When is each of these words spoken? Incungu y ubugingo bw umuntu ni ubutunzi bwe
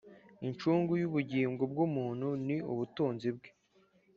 Incungu 0.47 0.91
y 1.01 1.05
ubugingo 1.09 1.61
bw 1.71 1.77
umuntu 1.87 2.27
ni 2.45 2.57
ubutunzi 2.71 3.27
bwe 3.35 3.49